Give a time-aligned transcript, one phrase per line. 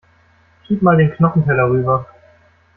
[0.65, 2.07] Schieb mal den Knochenteller rüber.